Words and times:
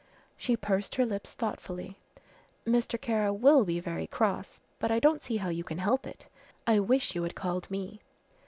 She 0.35 0.57
pursed 0.57 0.95
her 0.95 1.05
lips 1.05 1.33
thoughtfully. 1.33 1.99
"Mr. 2.65 2.99
Kara 2.99 3.31
will 3.31 3.63
be 3.63 3.79
very 3.79 4.07
cross, 4.07 4.59
but 4.79 4.89
I 4.89 4.97
don't 4.97 5.21
see 5.21 5.37
how 5.37 5.49
you 5.49 5.63
can 5.63 5.77
help 5.77 6.07
it. 6.07 6.27
I 6.65 6.79
wish 6.79 7.13
you 7.13 7.21
had 7.21 7.35
called 7.35 7.69
me." 7.69 7.99